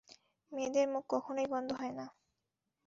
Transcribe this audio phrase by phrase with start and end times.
[0.51, 2.05] মেয়েদের মুখ কখনোই বন্ধ হয় না!